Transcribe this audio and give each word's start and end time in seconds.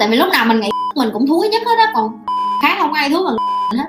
tại 0.00 0.08
vì 0.08 0.16
lúc 0.16 0.28
nào 0.28 0.44
mình 0.44 0.60
nghĩ 0.60 0.68
mình 0.96 1.10
cũng 1.12 1.26
thúi 1.26 1.48
nhất 1.48 1.62
hết 1.66 1.76
đó 1.78 1.84
còn 1.94 2.24
khác 2.62 2.76
không 2.78 2.92
ai 2.92 3.10
thúi 3.10 3.24
bằng 3.24 3.36
hết. 3.78 3.84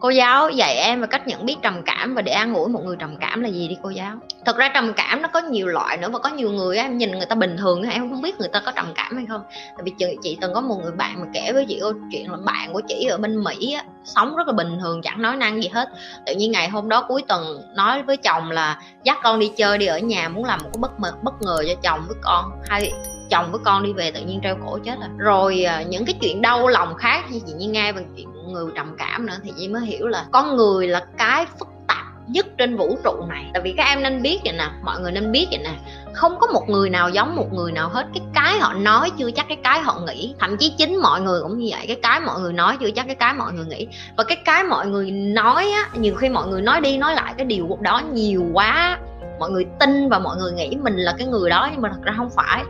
Cô 0.00 0.10
giáo 0.10 0.50
dạy 0.50 0.76
em 0.76 1.00
về 1.00 1.06
cách 1.06 1.26
nhận 1.26 1.46
biết 1.46 1.56
trầm 1.62 1.82
cảm 1.82 2.14
và 2.14 2.22
để 2.22 2.32
an 2.32 2.54
ủi 2.54 2.68
một 2.68 2.80
người 2.84 2.96
trầm 2.98 3.16
cảm 3.20 3.42
là 3.42 3.48
gì 3.48 3.68
đi 3.68 3.76
cô 3.82 3.90
giáo? 3.90 4.16
Thật 4.44 4.56
ra 4.56 4.70
trầm 4.74 4.92
cảm 4.96 5.22
nó 5.22 5.28
có 5.28 5.40
nhiều 5.40 5.66
loại 5.66 5.96
nữa 5.96 6.08
và 6.12 6.18
có 6.18 6.28
nhiều 6.28 6.50
người 6.50 6.76
em 6.76 6.98
nhìn 6.98 7.10
người 7.10 7.26
ta 7.26 7.34
bình 7.34 7.56
thường 7.56 7.82
em 7.82 8.10
không 8.10 8.22
biết 8.22 8.38
người 8.38 8.48
ta 8.48 8.60
có 8.60 8.72
trầm 8.72 8.92
cảm 8.94 9.16
hay 9.16 9.26
không. 9.28 9.42
Tại 9.50 9.82
vì 9.84 9.92
chị, 9.98 10.16
chị 10.22 10.38
từng 10.40 10.54
có 10.54 10.60
một 10.60 10.76
người 10.82 10.92
bạn 10.92 11.20
mà 11.20 11.26
kể 11.34 11.52
với 11.52 11.66
chị 11.68 11.78
câu 11.80 11.92
chuyện 12.12 12.30
là 12.30 12.36
bạn 12.44 12.72
của 12.72 12.80
chị 12.88 13.06
ở 13.06 13.18
bên 13.18 13.44
mỹ 13.44 13.72
á, 13.72 13.84
sống 14.04 14.36
rất 14.36 14.46
là 14.46 14.52
bình 14.52 14.78
thường 14.80 15.02
chẳng 15.02 15.22
nói 15.22 15.36
năng 15.36 15.62
gì 15.62 15.68
hết. 15.68 15.88
Tự 16.26 16.34
nhiên 16.34 16.52
ngày 16.52 16.68
hôm 16.68 16.88
đó 16.88 17.04
cuối 17.08 17.22
tuần 17.28 17.62
nói 17.74 18.02
với 18.02 18.16
chồng 18.16 18.50
là 18.50 18.80
dắt 19.04 19.18
con 19.22 19.38
đi 19.38 19.52
chơi 19.56 19.78
đi 19.78 19.86
ở 19.86 19.98
nhà 19.98 20.28
muốn 20.28 20.44
làm 20.44 20.60
một 20.62 20.68
cái 20.72 20.80
bất 20.80 21.00
ngờ 21.00 21.12
bất 21.22 21.34
ngờ 21.40 21.64
cho 21.68 21.74
chồng 21.82 22.04
với 22.08 22.16
con. 22.22 22.50
Hai 22.68 22.92
chồng 23.30 23.52
với 23.52 23.60
con 23.64 23.82
đi 23.82 23.92
về 23.92 24.10
tự 24.10 24.20
nhiên 24.20 24.40
treo 24.42 24.56
cổ 24.66 24.78
chết 24.84 24.98
rồi. 25.00 25.08
Rồi 25.18 25.62
à, 25.64 25.82
những 25.82 26.04
cái 26.04 26.14
chuyện 26.20 26.42
đau 26.42 26.68
lòng 26.68 26.94
khác 26.94 27.24
như 27.30 27.40
chị 27.46 27.52
như 27.52 27.68
nghe 27.68 27.92
về 27.92 28.04
chuyện 28.16 28.28
người 28.52 28.72
trầm 28.74 28.94
cảm 28.98 29.26
nữa 29.26 29.34
thì 29.42 29.52
chị 29.58 29.68
mới 29.68 29.86
hiểu 29.86 30.06
là 30.06 30.24
con 30.32 30.56
người 30.56 30.88
là 30.88 31.04
cái 31.18 31.46
phức 31.58 31.68
tạp 31.88 32.06
nhất 32.26 32.46
trên 32.58 32.76
vũ 32.76 32.98
trụ 33.04 33.26
này. 33.28 33.50
Tại 33.52 33.62
vì 33.62 33.74
các 33.76 33.84
em 33.84 34.02
nên 34.02 34.22
biết 34.22 34.40
vậy 34.44 34.52
nè, 34.52 34.68
mọi 34.84 35.00
người 35.00 35.12
nên 35.12 35.32
biết 35.32 35.46
vậy 35.50 35.58
nè, 35.58 35.72
không 36.12 36.38
có 36.40 36.46
một 36.46 36.68
người 36.68 36.90
nào 36.90 37.10
giống 37.10 37.36
một 37.36 37.52
người 37.52 37.72
nào 37.72 37.88
hết. 37.88 38.06
Cái 38.14 38.22
cái 38.34 38.58
họ 38.58 38.74
nói 38.74 39.10
chưa 39.18 39.30
chắc 39.30 39.46
cái 39.48 39.58
cái 39.64 39.80
họ 39.80 40.00
nghĩ. 40.06 40.34
Thậm 40.38 40.56
chí 40.56 40.74
chính 40.78 40.96
mọi 41.02 41.20
người 41.20 41.40
cũng 41.42 41.58
như 41.58 41.68
vậy, 41.70 41.84
cái 41.86 41.96
cái 42.02 42.20
mọi 42.20 42.40
người 42.40 42.52
nói 42.52 42.76
chưa 42.80 42.90
chắc 42.90 43.06
cái 43.06 43.14
cái 43.14 43.34
mọi 43.34 43.52
người 43.52 43.66
nghĩ. 43.66 43.88
Và 44.16 44.24
cái 44.24 44.36
cái 44.44 44.64
mọi 44.64 44.86
người 44.86 45.10
nói 45.10 45.70
á, 45.70 45.88
nhiều 45.94 46.14
khi 46.14 46.28
mọi 46.28 46.48
người 46.48 46.62
nói 46.62 46.80
đi 46.80 46.98
nói 46.98 47.14
lại 47.14 47.34
cái 47.36 47.46
điều 47.46 47.78
đó 47.80 48.02
nhiều 48.12 48.44
quá, 48.52 48.98
mọi 49.38 49.50
người 49.50 49.66
tin 49.80 50.08
và 50.08 50.18
mọi 50.18 50.36
người 50.36 50.52
nghĩ 50.52 50.76
mình 50.82 50.96
là 50.96 51.14
cái 51.18 51.26
người 51.26 51.50
đó 51.50 51.68
nhưng 51.72 51.80
mà 51.80 51.88
thật 51.88 52.00
ra 52.02 52.14
không 52.16 52.30
phải 52.36 52.64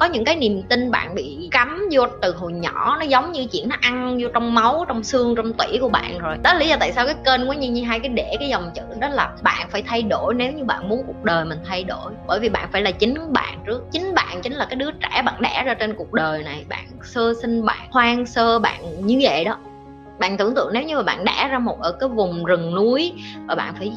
có 0.00 0.06
những 0.06 0.24
cái 0.24 0.36
niềm 0.36 0.62
tin 0.62 0.90
bạn 0.90 1.14
bị 1.14 1.48
cắm 1.50 1.88
vô 1.92 2.02
từ 2.22 2.34
hồi 2.34 2.52
nhỏ, 2.52 2.96
nó 3.00 3.02
giống 3.02 3.32
như 3.32 3.46
chuyện 3.52 3.68
nó 3.68 3.76
ăn 3.80 4.18
vô 4.22 4.28
trong 4.34 4.54
máu, 4.54 4.84
trong 4.88 5.04
xương, 5.04 5.34
trong 5.36 5.52
tủy 5.52 5.78
của 5.80 5.88
bạn 5.88 6.18
rồi. 6.18 6.36
Đó 6.42 6.52
là 6.52 6.58
lý 6.58 6.68
do 6.68 6.76
tại 6.80 6.92
sao 6.92 7.06
cái 7.06 7.14
kênh 7.24 7.46
của 7.46 7.52
như 7.52 7.70
như 7.70 7.84
hai 7.84 8.00
cái 8.00 8.08
để 8.08 8.36
cái 8.38 8.48
dòng 8.48 8.70
chữ 8.74 8.82
đó 9.00 9.08
là 9.08 9.32
bạn 9.42 9.68
phải 9.70 9.82
thay 9.82 10.02
đổi 10.02 10.34
nếu 10.34 10.52
như 10.52 10.64
bạn 10.64 10.88
muốn 10.88 11.02
cuộc 11.06 11.24
đời 11.24 11.44
mình 11.44 11.58
thay 11.68 11.84
đổi. 11.84 12.12
Bởi 12.26 12.40
vì 12.40 12.48
bạn 12.48 12.68
phải 12.72 12.82
là 12.82 12.90
chính 12.90 13.32
bạn 13.32 13.58
trước. 13.66 13.82
Chính 13.92 14.14
bạn 14.14 14.40
chính 14.42 14.52
là 14.52 14.64
cái 14.64 14.76
đứa 14.76 14.90
trẻ 14.90 15.22
bạn 15.24 15.34
đẻ 15.40 15.62
ra 15.66 15.74
trên 15.74 15.94
cuộc 15.94 16.12
đời 16.12 16.42
này. 16.42 16.64
Bạn 16.68 16.86
sơ 17.02 17.34
sinh, 17.42 17.64
bạn 17.64 17.88
hoang 17.90 18.26
sơ, 18.26 18.58
bạn 18.58 19.06
như 19.06 19.18
vậy 19.22 19.44
đó. 19.44 19.58
Bạn 20.18 20.36
tưởng 20.36 20.54
tượng 20.54 20.72
nếu 20.72 20.82
như 20.82 20.96
mà 20.96 21.02
bạn 21.02 21.24
đẻ 21.24 21.48
ra 21.50 21.58
một 21.58 21.80
ở 21.80 21.92
cái 21.92 22.08
vùng 22.08 22.44
rừng 22.44 22.74
núi 22.74 23.12
và 23.46 23.54
bạn 23.54 23.74
phải 23.78 23.92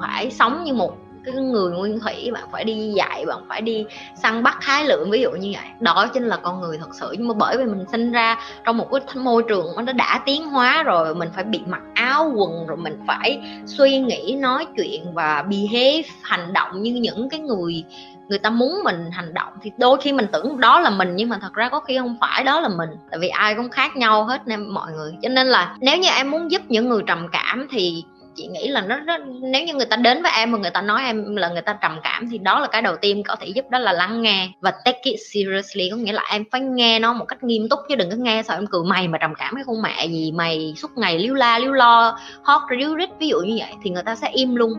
phải 0.00 0.30
sống 0.30 0.64
như 0.64 0.74
một 0.74 0.96
cái 1.34 1.44
người 1.44 1.70
nguyên 1.70 2.00
thủy 2.00 2.30
bạn 2.32 2.44
phải 2.52 2.64
đi 2.64 2.92
dạy, 2.96 3.24
bạn 3.26 3.38
phải 3.48 3.60
đi 3.60 3.84
săn 4.22 4.42
bắt 4.42 4.56
hái 4.60 4.84
lượm 4.84 5.10
ví 5.10 5.20
dụ 5.20 5.30
như 5.30 5.52
vậy. 5.54 5.64
Đó 5.80 6.06
chính 6.14 6.24
là 6.24 6.36
con 6.36 6.60
người 6.60 6.78
thật 6.78 6.90
sự. 6.92 7.14
Nhưng 7.18 7.28
mà 7.28 7.34
bởi 7.34 7.56
vì 7.56 7.64
mình 7.64 7.84
sinh 7.92 8.12
ra 8.12 8.38
trong 8.64 8.76
một 8.76 8.88
cái 8.92 9.00
môi 9.14 9.42
trường 9.48 9.66
nó 9.86 9.92
đã 9.92 10.22
tiến 10.26 10.48
hóa 10.48 10.82
rồi, 10.82 11.14
mình 11.14 11.28
phải 11.34 11.44
bị 11.44 11.60
mặc 11.66 11.82
áo 11.94 12.32
quần, 12.36 12.66
rồi 12.66 12.76
mình 12.76 13.00
phải 13.06 13.40
suy 13.66 13.98
nghĩ, 13.98 14.36
nói 14.40 14.66
chuyện 14.76 15.14
và 15.14 15.42
behave, 15.42 16.02
hành 16.22 16.52
động 16.52 16.82
như 16.82 16.92
những 16.92 17.28
cái 17.28 17.40
người 17.40 17.84
người 18.28 18.38
ta 18.38 18.50
muốn 18.50 18.80
mình 18.84 19.10
hành 19.12 19.34
động. 19.34 19.52
Thì 19.62 19.70
đôi 19.78 19.98
khi 20.00 20.12
mình 20.12 20.26
tưởng 20.32 20.60
đó 20.60 20.80
là 20.80 20.90
mình, 20.90 21.16
nhưng 21.16 21.28
mà 21.28 21.38
thật 21.42 21.54
ra 21.54 21.68
có 21.68 21.80
khi 21.80 21.98
không 21.98 22.16
phải, 22.20 22.44
đó 22.44 22.60
là 22.60 22.68
mình. 22.68 22.90
Tại 23.10 23.18
vì 23.20 23.28
ai 23.28 23.54
cũng 23.54 23.70
khác 23.70 23.96
nhau 23.96 24.24
hết, 24.24 24.42
nên 24.46 24.68
mọi 24.68 24.92
người. 24.92 25.12
Cho 25.22 25.28
nên 25.28 25.46
là 25.46 25.76
nếu 25.80 25.98
như 25.98 26.08
em 26.08 26.30
muốn 26.30 26.50
giúp 26.50 26.62
những 26.68 26.88
người 26.88 27.02
trầm 27.06 27.28
cảm 27.32 27.66
thì 27.70 28.04
chị 28.38 28.46
nghĩ 28.46 28.68
là 28.68 28.80
nó, 28.80 28.96
nó 28.96 29.18
nếu 29.42 29.64
như 29.64 29.74
người 29.74 29.86
ta 29.86 29.96
đến 29.96 30.22
với 30.22 30.32
em 30.36 30.52
mà 30.52 30.58
người 30.58 30.70
ta 30.70 30.82
nói 30.82 31.02
em 31.04 31.36
là 31.36 31.48
người 31.48 31.62
ta 31.62 31.72
trầm 31.72 32.00
cảm 32.02 32.28
thì 32.30 32.38
đó 32.38 32.60
là 32.60 32.66
cái 32.66 32.82
đầu 32.82 32.96
tiên 32.96 33.22
có 33.22 33.36
thể 33.36 33.46
giúp 33.46 33.70
đó 33.70 33.78
là 33.78 33.92
lắng 33.92 34.22
nghe 34.22 34.48
và 34.60 34.72
take 34.84 35.00
it 35.02 35.20
seriously. 35.32 35.88
Có 35.90 35.96
nghĩa 35.96 36.12
là 36.12 36.22
em 36.30 36.44
phải 36.52 36.60
nghe 36.60 36.98
nó 36.98 37.12
một 37.12 37.24
cách 37.24 37.42
nghiêm 37.42 37.68
túc 37.68 37.78
chứ 37.88 37.96
đừng 37.96 38.10
có 38.10 38.16
nghe 38.16 38.42
sao 38.42 38.58
em 38.58 38.66
cười 38.66 38.82
mày 38.84 39.08
mà 39.08 39.18
trầm 39.18 39.34
cảm 39.34 39.54
cái 39.54 39.64
con 39.66 39.82
mẹ 39.82 40.06
gì 40.06 40.32
mày 40.32 40.74
suốt 40.76 40.90
ngày 40.96 41.18
liêu 41.18 41.34
la 41.34 41.58
liêu 41.58 41.72
lo 41.72 42.18
hót 42.42 42.62
ríu 42.78 42.94
rít 42.94 43.10
ví 43.18 43.28
dụ 43.28 43.40
như 43.40 43.56
vậy 43.58 43.72
thì 43.84 43.90
người 43.90 44.02
ta 44.02 44.14
sẽ 44.14 44.28
im 44.28 44.54
luôn. 44.56 44.72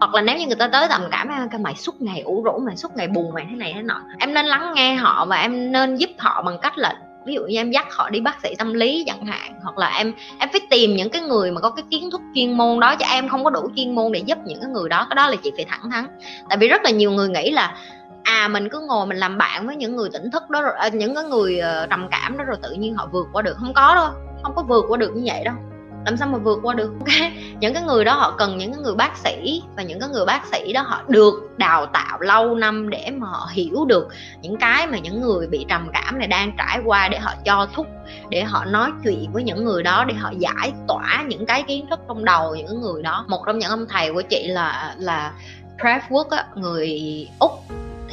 Hoặc 0.00 0.14
là 0.14 0.22
nếu 0.22 0.38
như 0.38 0.46
người 0.46 0.56
ta 0.56 0.68
tới 0.68 0.86
trầm 0.90 1.02
cảm 1.10 1.28
em 1.28 1.48
cái 1.48 1.60
mày 1.60 1.74
suốt 1.74 2.02
ngày 2.02 2.20
ủ 2.20 2.42
rũ 2.42 2.58
mày 2.66 2.76
suốt 2.76 2.96
ngày 2.96 3.08
buồn 3.08 3.32
mày 3.34 3.46
thế 3.50 3.56
này 3.56 3.72
thế 3.74 3.82
nọ. 3.82 4.00
Em 4.18 4.34
nên 4.34 4.46
lắng 4.46 4.72
nghe 4.74 4.94
họ 4.94 5.24
và 5.24 5.36
em 5.36 5.72
nên 5.72 5.96
giúp 5.96 6.10
họ 6.18 6.42
bằng 6.42 6.58
cách 6.62 6.78
là 6.78 6.94
ví 7.26 7.34
dụ 7.34 7.40
như 7.42 7.56
em 7.56 7.70
dắt 7.70 7.86
họ 7.90 8.10
đi 8.10 8.20
bác 8.20 8.40
sĩ 8.42 8.54
tâm 8.58 8.74
lý 8.74 9.04
chẳng 9.06 9.26
hạn, 9.26 9.54
hoặc 9.62 9.78
là 9.78 9.96
em 9.96 10.12
em 10.38 10.48
phải 10.52 10.60
tìm 10.70 10.96
những 10.96 11.10
cái 11.10 11.22
người 11.22 11.50
mà 11.50 11.60
có 11.60 11.70
cái 11.70 11.84
kiến 11.90 12.10
thức 12.10 12.20
chuyên 12.34 12.56
môn 12.56 12.80
đó 12.80 12.96
cho 12.96 13.06
em 13.06 13.28
không 13.28 13.44
có 13.44 13.50
đủ 13.50 13.70
chuyên 13.76 13.94
môn 13.94 14.12
để 14.12 14.22
giúp 14.26 14.38
những 14.44 14.60
cái 14.60 14.70
người 14.70 14.88
đó, 14.88 15.06
cái 15.10 15.14
đó 15.14 15.28
là 15.28 15.36
chị 15.42 15.52
phải 15.56 15.64
thẳng 15.68 15.90
thắn. 15.90 16.06
Tại 16.48 16.58
vì 16.58 16.68
rất 16.68 16.82
là 16.84 16.90
nhiều 16.90 17.10
người 17.10 17.28
nghĩ 17.28 17.50
là 17.50 17.76
à 18.22 18.48
mình 18.48 18.68
cứ 18.68 18.80
ngồi 18.88 19.06
mình 19.06 19.16
làm 19.16 19.38
bạn 19.38 19.66
với 19.66 19.76
những 19.76 19.96
người 19.96 20.10
tỉnh 20.12 20.30
thức 20.30 20.50
đó 20.50 20.62
rồi 20.62 20.72
à, 20.78 20.88
những 20.88 21.14
cái 21.14 21.24
người 21.24 21.58
ờ, 21.58 21.86
trầm 21.90 22.08
cảm 22.10 22.38
đó 22.38 22.44
rồi 22.44 22.56
tự 22.62 22.70
nhiên 22.70 22.94
họ 22.94 23.08
vượt 23.12 23.26
qua 23.32 23.42
được. 23.42 23.56
Không 23.56 23.74
có 23.74 23.94
đâu, 23.94 24.08
không 24.42 24.52
có 24.54 24.62
vượt 24.62 24.84
qua 24.88 24.96
được 24.96 25.10
như 25.14 25.22
vậy 25.24 25.44
đâu 25.44 25.54
làm 26.04 26.16
sao 26.16 26.28
mà 26.28 26.38
vượt 26.38 26.58
qua 26.62 26.74
được? 26.74 26.92
Ok 27.00 27.32
những 27.60 27.74
cái 27.74 27.82
người 27.82 28.04
đó 28.04 28.14
họ 28.14 28.34
cần 28.38 28.58
những 28.58 28.72
cái 28.72 28.82
người 28.82 28.94
bác 28.94 29.16
sĩ 29.16 29.62
và 29.76 29.82
những 29.82 30.00
cái 30.00 30.08
người 30.08 30.26
bác 30.26 30.46
sĩ 30.46 30.72
đó 30.72 30.82
họ 30.82 31.02
được 31.08 31.34
đào 31.56 31.86
tạo 31.86 32.20
lâu 32.20 32.54
năm 32.54 32.90
để 32.90 33.10
mà 33.16 33.26
họ 33.26 33.48
hiểu 33.52 33.84
được 33.84 34.08
những 34.42 34.56
cái 34.56 34.86
mà 34.86 34.98
những 34.98 35.20
người 35.20 35.46
bị 35.46 35.66
trầm 35.68 35.88
cảm 35.92 36.18
này 36.18 36.28
đang 36.28 36.56
trải 36.58 36.80
qua 36.84 37.08
để 37.08 37.18
họ 37.18 37.32
cho 37.44 37.66
thuốc 37.74 37.86
để 38.28 38.44
họ 38.44 38.64
nói 38.64 38.90
chuyện 39.04 39.32
với 39.32 39.42
những 39.42 39.64
người 39.64 39.82
đó 39.82 40.04
để 40.04 40.14
họ 40.14 40.32
giải 40.38 40.72
tỏa 40.88 41.24
những 41.28 41.46
cái 41.46 41.62
kiến 41.62 41.86
thức 41.90 42.00
trong 42.08 42.24
đầu 42.24 42.54
những 42.54 42.80
người 42.80 43.02
đó. 43.02 43.24
Một 43.28 43.42
trong 43.46 43.58
những 43.58 43.70
ông 43.70 43.86
thầy 43.88 44.12
của 44.12 44.22
chị 44.22 44.46
là 44.46 44.94
là 44.98 45.32
Kraftwerk 45.78 46.28
á, 46.30 46.46
người 46.54 47.28
úc 47.38 47.50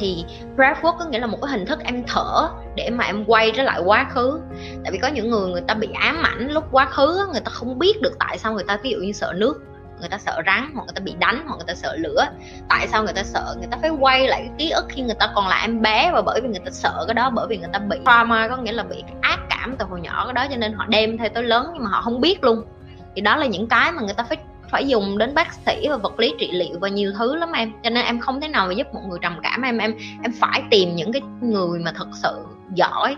thì 0.02 0.24
breathwork 0.56 0.98
có 0.98 1.04
nghĩa 1.04 1.18
là 1.18 1.26
một 1.26 1.38
cái 1.42 1.50
hình 1.50 1.66
thức 1.66 1.80
em 1.84 2.04
thở 2.06 2.48
để 2.76 2.90
mà 2.90 3.04
em 3.04 3.24
quay 3.24 3.52
trở 3.56 3.62
lại 3.62 3.80
quá 3.84 4.06
khứ 4.10 4.40
tại 4.84 4.92
vì 4.92 4.98
có 4.98 5.08
những 5.08 5.30
người 5.30 5.50
người 5.50 5.60
ta 5.60 5.74
bị 5.74 5.88
ám 5.94 6.22
ảnh 6.22 6.48
lúc 6.50 6.64
quá 6.70 6.86
khứ 6.86 7.28
người 7.32 7.40
ta 7.40 7.50
không 7.50 7.78
biết 7.78 8.02
được 8.02 8.16
tại 8.18 8.38
sao 8.38 8.52
người 8.52 8.64
ta 8.64 8.78
ví 8.82 8.90
dụ 8.90 8.98
như 8.98 9.12
sợ 9.12 9.32
nước 9.36 9.62
người 10.00 10.08
ta 10.08 10.18
sợ 10.18 10.42
rắn 10.46 10.70
hoặc 10.74 10.84
người 10.84 10.94
ta 10.94 11.00
bị 11.00 11.14
đánh 11.18 11.44
hoặc 11.46 11.56
người 11.56 11.64
ta 11.66 11.74
sợ 11.74 11.96
lửa 11.96 12.26
tại 12.68 12.88
sao 12.88 13.04
người 13.04 13.12
ta 13.12 13.22
sợ 13.22 13.54
người 13.58 13.68
ta 13.70 13.78
phải 13.80 13.90
quay 13.90 14.28
lại 14.28 14.40
cái 14.40 14.50
ký 14.58 14.70
ức 14.70 14.84
khi 14.88 15.02
người 15.02 15.14
ta 15.14 15.32
còn 15.34 15.48
là 15.48 15.60
em 15.60 15.82
bé 15.82 16.10
và 16.12 16.22
bởi 16.22 16.40
vì 16.40 16.48
người 16.48 16.62
ta 16.64 16.70
sợ 16.70 17.04
cái 17.06 17.14
đó 17.14 17.30
bởi 17.30 17.46
vì 17.48 17.58
người 17.58 17.70
ta 17.72 17.78
bị 17.78 17.96
trauma 18.06 18.48
có 18.48 18.56
nghĩa 18.56 18.72
là 18.72 18.82
bị 18.82 19.02
cái 19.02 19.16
ác 19.20 19.38
cảm 19.50 19.76
từ 19.78 19.84
hồi 19.84 20.00
nhỏ 20.00 20.24
cái 20.24 20.34
đó 20.34 20.46
cho 20.50 20.56
nên 20.56 20.72
họ 20.72 20.86
đem 20.88 21.18
theo 21.18 21.28
tới 21.28 21.42
lớn 21.42 21.70
nhưng 21.74 21.84
mà 21.84 21.90
họ 21.90 22.00
không 22.02 22.20
biết 22.20 22.44
luôn 22.44 22.64
thì 23.14 23.22
đó 23.22 23.36
là 23.36 23.46
những 23.46 23.68
cái 23.68 23.92
mà 23.92 24.02
người 24.02 24.14
ta 24.14 24.24
phải 24.24 24.38
phải 24.72 24.88
dùng 24.88 25.18
đến 25.18 25.34
bác 25.34 25.52
sĩ 25.66 25.88
và 25.88 25.96
vật 25.96 26.20
lý 26.20 26.34
trị 26.38 26.50
liệu 26.52 26.78
và 26.80 26.88
nhiều 26.88 27.12
thứ 27.18 27.36
lắm 27.36 27.52
em. 27.52 27.72
Cho 27.82 27.90
nên 27.90 28.04
em 28.04 28.20
không 28.20 28.40
thể 28.40 28.48
nào 28.48 28.66
mà 28.66 28.72
giúp 28.72 28.86
một 28.94 29.00
người 29.08 29.18
trầm 29.22 29.36
cảm. 29.42 29.62
Em 29.62 29.78
em 29.78 29.94
em 30.22 30.32
phải 30.40 30.62
tìm 30.70 30.96
những 30.96 31.12
cái 31.12 31.22
người 31.40 31.78
mà 31.78 31.92
thật 31.96 32.08
sự 32.22 32.44
giỏi 32.74 33.16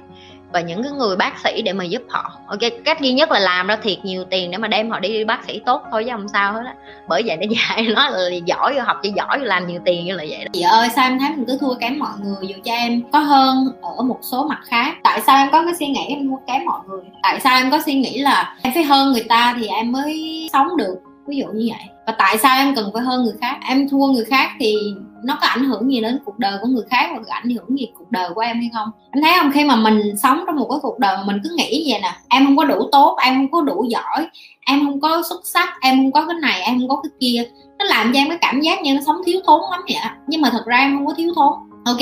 và 0.53 0.60
những 0.60 0.82
cái 0.82 0.93
người 0.93 1.16
bác 1.16 1.38
sĩ 1.44 1.62
để 1.62 1.72
mà 1.72 1.84
giúp 1.84 2.03
họ. 2.09 2.32
Ok, 2.47 2.59
cách 2.84 3.00
duy 3.00 3.12
nhất 3.12 3.31
là 3.31 3.38
làm 3.38 3.66
ra 3.66 3.76
thiệt 3.76 3.98
nhiều 4.04 4.25
tiền 4.25 4.50
để 4.50 4.59
mà 4.59 4.69
đem 4.69 4.91
họ 4.91 5.00
đi 5.00 5.25
bác 5.25 5.44
sĩ 5.44 5.60
tốt 5.66 5.82
thôi 5.91 6.04
chứ 6.04 6.10
không 6.12 6.28
sao 6.28 6.53
hết 6.53 6.62
á. 6.66 6.75
Bởi 7.09 7.22
vậy 7.26 7.37
nó 7.37 7.47
dạy, 7.69 7.87
nó 7.94 8.09
là 8.09 8.28
giỏi 8.47 8.78
học 8.78 8.97
cho 9.03 9.10
giỏi 9.16 9.38
làm 9.38 9.66
nhiều 9.66 9.81
tiền 9.84 10.04
như 10.04 10.12
là 10.16 10.25
vậy 10.31 10.44
đó. 10.44 10.50
chị 10.53 10.60
ơi, 10.60 10.88
sao 10.97 11.09
em 11.09 11.19
thấy 11.19 11.31
mình 11.37 11.44
cứ 11.47 11.59
thua 11.60 11.75
kém 11.75 11.98
mọi 11.98 12.12
người 12.22 12.48
dù 12.48 12.54
cho 12.64 12.72
em 12.72 13.03
có 13.12 13.19
hơn 13.19 13.64
ở 13.82 14.03
một 14.03 14.19
số 14.22 14.47
mặt 14.48 14.60
khác? 14.64 14.97
Tại 15.03 15.20
sao 15.20 15.37
em 15.37 15.48
có 15.53 15.64
cái 15.64 15.75
suy 15.78 15.87
nghĩ 15.87 16.04
em 16.09 16.28
thua 16.28 16.37
kém 16.47 16.64
mọi 16.66 16.81
người? 16.88 17.03
Tại 17.22 17.41
sao 17.41 17.56
em 17.56 17.70
có 17.70 17.78
suy 17.87 17.94
nghĩ 17.94 18.19
là 18.19 18.56
em 18.62 18.72
phải 18.75 18.84
hơn 18.84 19.12
người 19.12 19.25
ta 19.28 19.54
thì 19.60 19.66
em 19.66 19.93
mới 19.93 20.48
sống 20.53 20.76
được? 20.76 20.97
Ví 21.26 21.36
dụ 21.36 21.46
như 21.46 21.68
vậy. 21.70 21.88
Và 22.06 22.14
tại 22.18 22.38
sao 22.38 22.56
em 22.56 22.74
cần 22.74 22.90
phải 22.94 23.02
hơn 23.02 23.24
người 23.24 23.34
khác? 23.40 23.58
Em 23.68 23.88
thua 23.88 24.06
người 24.06 24.24
khác 24.24 24.50
thì 24.60 24.76
nó 25.24 25.38
có 25.40 25.46
ảnh 25.46 25.64
hưởng 25.64 25.92
gì 25.92 26.00
đến 26.00 26.18
cuộc 26.24 26.38
đời 26.38 26.58
của 26.62 26.68
người 26.68 26.84
khác 26.90 27.10
và 27.12 27.18
có 27.18 27.34
ảnh 27.34 27.50
hưởng 27.50 27.78
gì 27.78 27.88
cuộc 27.98 28.10
đời 28.10 28.30
của 28.34 28.40
em 28.40 28.56
hay 28.56 28.70
không? 28.74 28.88
Em 29.10 29.22
thấy 29.22 29.32
không? 29.40 29.52
Khi 29.52 29.64
mà 29.64 29.76
mình 29.76 30.16
sống 30.22 30.44
trong 30.46 30.56
một 30.56 30.66
cái 30.70 30.78
cuộc 30.82 30.98
đời 30.98 31.16
mà 31.16 31.22
mình 31.26 31.40
cứ 31.44 31.50
nghĩ 31.56 31.92
vậy 31.92 32.00
nè, 32.02 32.12
em 32.28 32.44
không 32.44 32.56
có 32.56 32.64
đủ 32.64 32.88
tốt, 32.92 33.16
em 33.24 33.34
không 33.34 33.50
có 33.50 33.60
đủ 33.60 33.84
giỏi, 33.88 34.26
em 34.66 34.84
không 34.84 35.00
có 35.00 35.22
xuất 35.28 35.40
sắc, 35.46 35.68
em 35.80 35.96
không 35.96 36.12
có 36.12 36.26
cái 36.26 36.36
này, 36.42 36.60
em 36.60 36.78
không 36.78 36.88
có 36.88 37.02
cái 37.02 37.10
kia, 37.20 37.50
nó 37.78 37.84
làm 37.84 38.12
cho 38.12 38.20
em 38.20 38.28
cái 38.28 38.38
cảm 38.40 38.60
giác 38.60 38.82
như 38.82 38.94
nó 38.94 39.00
sống 39.06 39.16
thiếu 39.26 39.40
thốn 39.46 39.60
lắm 39.70 39.80
vậy 39.88 40.10
nhưng 40.26 40.40
mà 40.40 40.50
thật 40.50 40.62
ra 40.66 40.76
em 40.76 40.96
không 40.96 41.06
có 41.06 41.14
thiếu 41.16 41.32
thốn 41.37 41.52
ok, 41.84 42.00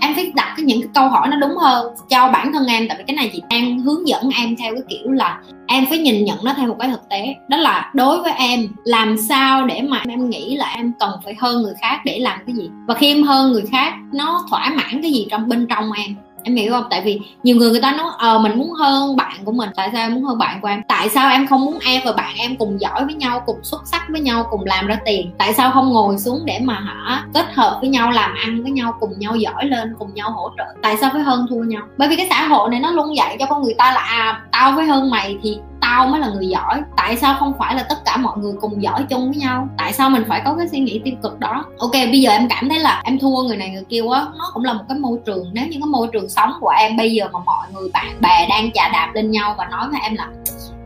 em 0.00 0.14
phải 0.14 0.32
đặt 0.34 0.54
cái 0.56 0.64
những 0.64 0.80
cái 0.80 0.90
câu 0.94 1.08
hỏi 1.08 1.28
nó 1.28 1.36
đúng 1.36 1.56
hơn 1.56 1.94
cho 2.10 2.30
bản 2.32 2.52
thân 2.52 2.66
em, 2.66 2.88
tại 2.88 2.98
vì 2.98 3.04
cái 3.06 3.16
này 3.16 3.30
chị 3.32 3.42
đang 3.50 3.78
hướng 3.78 4.08
dẫn 4.08 4.30
em 4.36 4.56
theo 4.56 4.74
cái 4.74 4.82
kiểu 4.88 5.12
là 5.12 5.40
em 5.66 5.86
phải 5.86 5.98
nhìn 5.98 6.24
nhận 6.24 6.38
nó 6.44 6.54
theo 6.56 6.68
một 6.68 6.76
cái 6.78 6.88
thực 6.88 7.08
tế. 7.10 7.34
Đó 7.48 7.56
là 7.56 7.90
đối 7.94 8.22
với 8.22 8.32
em, 8.32 8.68
làm 8.84 9.16
sao 9.28 9.66
để 9.66 9.82
mà 9.82 10.02
em 10.08 10.30
nghĩ 10.30 10.56
là 10.56 10.72
em 10.76 10.92
cần 10.98 11.10
phải 11.24 11.34
hơn 11.38 11.62
người 11.62 11.74
khác 11.80 12.00
để 12.04 12.18
làm 12.18 12.38
cái 12.46 12.56
gì? 12.56 12.70
Và 12.86 12.94
khi 12.94 13.08
em 13.08 13.22
hơn 13.22 13.52
người 13.52 13.64
khác, 13.72 13.94
nó 14.12 14.46
thỏa 14.50 14.70
mãn 14.76 15.02
cái 15.02 15.12
gì 15.12 15.26
trong 15.30 15.48
bên 15.48 15.66
trong 15.66 15.92
em? 15.92 16.14
Em 16.44 16.56
hiểu 16.56 16.72
không? 16.72 16.84
Tại 16.90 17.02
vì 17.04 17.20
nhiều 17.42 17.56
người 17.56 17.70
người 17.70 17.80
ta 17.80 17.92
nói 17.92 18.06
ờ 18.18 18.38
mình 18.38 18.58
muốn 18.58 18.72
hơn 18.72 19.16
bạn 19.16 19.44
của 19.44 19.52
mình. 19.52 19.70
Tại 19.76 19.90
sao 19.92 20.02
em 20.02 20.14
muốn 20.14 20.24
hơn 20.24 20.38
bạn 20.38 20.60
của 20.60 20.68
em? 20.68 20.82
Tại 20.88 21.08
sao 21.08 21.30
em 21.30 21.46
không 21.46 21.64
muốn 21.64 21.78
em 21.86 22.02
và 22.04 22.12
bạn 22.12 22.34
em 22.38 22.56
cùng 22.56 22.80
giỏi 22.80 23.04
với 23.04 23.14
nhau, 23.14 23.42
cùng 23.46 23.56
xuất 23.62 23.82
sắc 23.86 24.02
với 24.08 24.20
nhau, 24.20 24.46
cùng 24.50 24.64
làm 24.64 24.86
ra 24.86 24.98
tiền? 25.04 25.30
Tại 25.38 25.54
sao 25.54 25.70
không 25.70 25.92
ngồi 25.92 26.18
xuống 26.18 26.40
để 26.44 26.58
mà 26.62 26.74
hả, 26.74 27.26
kết 27.34 27.54
hợp 27.54 27.78
với 27.80 27.90
nhau, 27.90 28.10
làm 28.10 28.34
ăn 28.34 28.62
với 28.62 28.72
nhau, 28.72 28.94
cùng 29.00 29.18
nhau 29.18 29.36
giỏi 29.36 29.64
lên, 29.64 29.94
cùng 29.98 30.14
nhau 30.14 30.30
hỗ 30.30 30.50
trợ? 30.58 30.64
Tại 30.82 30.96
sao 31.00 31.10
phải 31.12 31.22
hơn 31.22 31.46
thua 31.50 31.62
nhau? 31.62 31.82
Bởi 31.96 32.08
vì 32.08 32.16
cái 32.16 32.26
xã 32.30 32.46
hội 32.46 32.70
này 32.70 32.80
nó 32.80 32.90
luôn 32.90 33.16
dạy 33.16 33.36
cho 33.40 33.46
con 33.46 33.62
người 33.62 33.74
ta 33.78 33.92
là 33.92 34.00
à 34.00 34.40
tao 34.52 34.72
với 34.72 34.86
hơn 34.86 35.10
mày 35.10 35.38
thì 35.42 35.58
tao 35.84 36.06
mới 36.06 36.20
là 36.20 36.28
người 36.28 36.48
giỏi. 36.48 36.80
Tại 36.96 37.16
sao 37.16 37.36
không 37.38 37.52
phải 37.58 37.74
là 37.74 37.82
tất 37.82 38.04
cả 38.04 38.16
mọi 38.16 38.38
người 38.38 38.52
cùng 38.60 38.82
giỏi 38.82 39.04
chung 39.10 39.28
với 39.30 39.36
nhau? 39.36 39.68
Tại 39.78 39.92
sao 39.92 40.10
mình 40.10 40.24
phải 40.28 40.42
có 40.44 40.54
cái 40.58 40.68
suy 40.68 40.78
nghĩ 40.78 41.00
tiêu 41.04 41.14
cực 41.22 41.40
đó? 41.40 41.64
Ok, 41.78 41.92
bây 41.92 42.20
giờ 42.20 42.30
em 42.30 42.48
cảm 42.48 42.68
thấy 42.68 42.78
là 42.78 43.02
em 43.04 43.18
thua 43.18 43.42
người 43.42 43.56
này 43.56 43.70
người 43.70 43.84
kia 43.88 44.00
quá. 44.00 44.26
Nó 44.38 44.50
cũng 44.54 44.64
là 44.64 44.72
một 44.72 44.84
cái 44.88 44.98
môi 44.98 45.18
trường. 45.26 45.50
Nếu 45.52 45.64
như 45.64 45.78
cái 45.80 45.86
môi 45.86 46.08
trường 46.12 46.28
sống 46.28 46.52
của 46.60 46.68
em 46.68 46.96
bây 46.96 47.12
giờ 47.12 47.28
mà 47.32 47.38
mọi 47.46 47.66
người 47.74 47.90
bạn 47.92 48.06
bè 48.20 48.46
đang 48.48 48.72
chà 48.72 48.88
đạp 48.88 49.10
lên 49.14 49.30
nhau 49.30 49.54
và 49.58 49.64
nói 49.64 49.88
với 49.90 50.00
em 50.02 50.14
là 50.14 50.28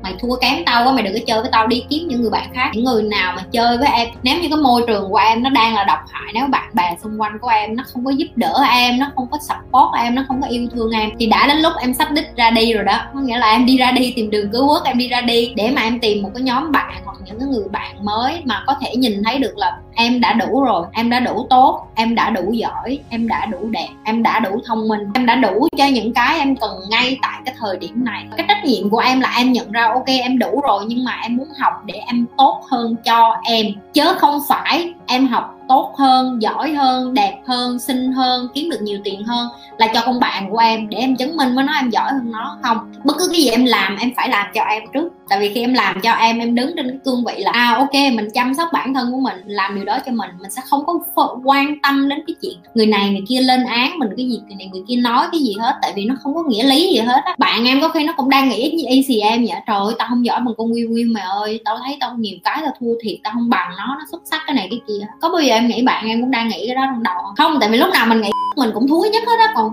mày 0.08 0.18
thua 0.20 0.36
kém 0.36 0.64
tao 0.66 0.84
quá, 0.84 0.92
mày 0.92 1.02
đừng 1.02 1.14
có 1.14 1.20
chơi 1.26 1.40
với 1.40 1.50
tao 1.52 1.66
đi, 1.66 1.84
kiếm 1.88 2.08
những 2.08 2.20
người 2.20 2.30
bạn 2.30 2.48
khác. 2.54 2.70
Những 2.74 2.84
người 2.84 3.02
nào 3.02 3.32
mà 3.36 3.42
chơi 3.52 3.78
với 3.78 3.88
em, 3.92 4.08
nếu 4.22 4.40
như 4.40 4.48
cái 4.48 4.58
môi 4.58 4.82
trường 4.86 5.10
của 5.10 5.16
em 5.16 5.42
nó 5.42 5.50
đang 5.50 5.74
là 5.74 5.84
độc 5.84 5.98
hại, 6.10 6.32
nếu 6.34 6.46
bạn 6.46 6.70
bè 6.74 6.96
xung 7.02 7.20
quanh 7.20 7.38
của 7.38 7.48
em 7.48 7.76
nó 7.76 7.84
không 7.92 8.04
có 8.04 8.10
giúp 8.10 8.26
đỡ 8.36 8.64
em, 8.70 8.98
nó 8.98 9.10
không 9.16 9.26
có 9.30 9.38
support 9.38 9.88
em, 9.98 10.14
nó 10.14 10.24
không 10.28 10.42
có 10.42 10.48
yêu 10.48 10.68
thương 10.74 10.90
em, 10.90 11.10
thì 11.18 11.26
đã 11.26 11.46
đến 11.46 11.58
lúc 11.58 11.72
em 11.80 11.94
sắp 11.94 12.10
đích 12.12 12.36
ra 12.36 12.50
đi 12.50 12.72
rồi 12.72 12.84
đó. 12.84 12.98
Có 13.14 13.20
nghĩa 13.20 13.38
là 13.38 13.50
em 13.50 13.66
đi 13.66 13.78
ra 13.78 13.90
đi, 13.90 14.12
tìm 14.16 14.30
đường 14.30 14.50
cứu 14.52 14.68
quốc, 14.68 14.84
em 14.84 14.98
đi 14.98 15.08
ra 15.08 15.20
đi, 15.20 15.52
để 15.56 15.70
mà 15.70 15.82
em 15.82 16.00
tìm 16.00 16.22
một 16.22 16.30
cái 16.34 16.42
nhóm 16.42 16.72
bạn 16.72 16.94
hoặc 17.04 17.16
những 17.24 17.38
cái 17.38 17.48
người 17.48 17.68
bạn 17.70 18.04
mới 18.04 18.42
mà 18.44 18.64
có 18.66 18.74
thể 18.80 18.96
nhìn 18.96 19.22
thấy 19.24 19.38
được 19.38 19.52
là 19.56 19.76
em 19.94 20.20
đã 20.20 20.32
đủ 20.32 20.62
rồi, 20.64 20.86
em 20.92 21.10
đã 21.10 21.20
đủ 21.20 21.46
tốt, 21.50 21.88
em 21.94 22.14
đã 22.14 22.30
đủ 22.30 22.52
giỏi, 22.52 22.98
em 23.10 23.28
đã 23.28 23.46
đủ 23.46 23.58
đẹp, 23.70 23.88
em 24.04 24.22
đã 24.22 24.40
đủ 24.40 24.60
thông 24.66 24.88
minh, 24.88 25.00
em 25.14 25.26
đã 25.26 25.34
đủ 25.34 25.68
cho 25.78 25.86
những 25.86 26.12
cái 26.12 26.38
em 26.38 26.56
cần 26.56 26.70
ngay 26.90 27.18
tại 27.22 27.40
cái 27.44 27.54
thời 27.58 27.76
điểm 27.76 28.04
này. 28.04 28.26
Cái 28.36 28.46
trách 28.48 28.64
nhiệm 28.64 28.90
của 28.90 28.98
em 28.98 29.20
là 29.20 29.34
em 29.36 29.52
nhận 29.52 29.72
ra, 29.72 29.88
ok, 29.94 30.06
em 30.06 30.38
đủ 30.38 30.60
rồi, 30.60 30.84
nhưng 30.86 31.04
mà 31.04 31.18
em 31.22 31.36
muốn 31.36 31.48
học 31.58 31.72
để 31.84 31.94
em 32.06 32.26
tốt 32.36 32.60
hơn 32.70 32.96
cho 33.04 33.36
em. 33.44 33.66
Chứ 33.94 34.04
không 34.18 34.40
phải 34.48 34.94
em 35.06 35.26
học 35.26 35.54
tốt 35.68 35.94
hơn, 35.98 36.42
giỏi 36.42 36.72
hơn, 36.72 37.14
đẹp 37.14 37.38
hơn, 37.46 37.78
xinh 37.78 38.12
hơn, 38.12 38.48
kiếm 38.54 38.70
được 38.70 38.82
nhiều 38.82 38.98
tiền 39.04 39.24
hơn 39.24 39.48
là 39.78 39.86
cho 39.94 40.02
con 40.06 40.20
bạn 40.20 40.50
của 40.50 40.58
em 40.58 40.88
để 40.88 40.98
em 40.98 41.16
chứng 41.16 41.36
minh 41.36 41.54
với 41.54 41.64
nó 41.64 41.72
em 41.72 41.90
giỏi 41.90 42.12
hơn 42.12 42.32
nó 42.32 42.58
không. 42.62 42.92
Bất 43.04 43.14
cứ 43.18 43.28
cái 43.32 43.40
gì 43.40 43.48
em 43.48 43.64
làm, 43.64 43.96
em 43.96 44.10
phải 44.16 44.28
làm 44.28 44.46
cho 44.54 44.62
em 44.62 44.82
trước 44.92 45.12
tại 45.28 45.38
vì 45.40 45.48
khi 45.54 45.60
em 45.60 45.74
làm 45.74 46.00
cho 46.00 46.12
em 46.12 46.38
em 46.38 46.54
đứng 46.54 46.72
trên 46.76 46.88
cái 46.88 46.98
cương 47.04 47.24
vị 47.24 47.34
là 47.38 47.50
à 47.50 47.74
ok, 47.78 47.92
mình 47.92 48.28
chăm 48.34 48.54
sóc 48.54 48.68
bản 48.72 48.94
thân 48.94 49.12
của 49.12 49.20
mình, 49.20 49.36
làm 49.46 49.74
điều 49.74 49.84
đó 49.84 49.98
cho 50.06 50.12
mình. 50.12 50.30
Mình 50.40 50.50
sẽ 50.50 50.62
không 50.70 50.86
có 50.86 50.98
quan 51.44 51.74
tâm 51.82 52.08
đến 52.08 52.18
cái 52.26 52.34
chuyện 52.42 52.54
người 52.74 52.86
này, 52.86 53.10
người 53.10 53.22
kia 53.28 53.40
lên 53.40 53.64
án 53.64 53.98
mình 53.98 54.08
cái 54.16 54.28
gì, 54.28 54.40
người 54.46 54.56
này, 54.58 54.68
người 54.72 54.82
kia 54.88 54.96
nói 54.96 55.26
cái 55.32 55.40
gì 55.40 55.54
hết, 55.60 55.74
tại 55.82 55.92
vì 55.96 56.04
nó 56.04 56.14
không 56.22 56.34
có 56.34 56.42
nghĩa 56.48 56.64
lý 56.64 56.92
gì 56.94 56.98
hết 56.98 57.20
á. 57.24 57.34
Bạn 57.38 57.64
em 57.64 57.80
có 57.80 57.88
khi 57.88 58.04
nó 58.04 58.12
cũng 58.16 58.30
đang 58.30 58.48
nghĩ 58.48 58.74
như 58.76 58.84
y 58.88 59.02
xì 59.02 59.20
em 59.20 59.40
vậy 59.40 59.56
trời 59.66 59.76
ơi, 59.76 59.94
tao 59.98 60.08
không 60.08 60.24
giỏi 60.24 60.40
bằng 60.40 60.54
con 60.58 60.70
nguyên 60.70 60.90
nguyên 60.90 61.12
mày 61.12 61.22
ơi, 61.22 61.60
tao 61.64 61.78
thấy 61.84 61.96
tao 62.00 62.14
nhiều 62.18 62.36
cái 62.44 62.58
tao 62.62 62.72
thua 62.80 62.94
thiệt, 63.02 63.18
tao 63.24 63.32
không 63.32 63.50
bằng 63.50 63.70
nó 63.78 63.86
nó 63.86 64.04
xuất 64.10 64.22
sắc 64.24 64.42
cái 64.46 64.56
này 64.56 64.66
cái 64.70 64.80
kia. 64.88 65.06
Có 65.20 65.28
bao 65.28 65.40
giờ 65.40 65.54
em 65.54 65.68
nghĩ 65.68 65.82
bạn 65.82 66.06
em 66.06 66.20
cũng 66.20 66.30
đang 66.30 66.48
nghĩ 66.48 66.64
cái 66.66 66.74
đó 66.74 66.82
trong 66.94 67.02
đầu 67.02 67.16
không? 67.36 67.56
Tại 67.60 67.68
vì 67.68 67.78
lúc 67.78 67.90
nào 67.92 68.06
mình 68.06 68.20
nghĩ 68.20 68.30
mình 68.56 68.70
cũng 68.74 68.88
thúi 68.88 69.10
nhất 69.10 69.22
hết 69.26 69.38
á, 69.38 69.52
còn 69.56 69.72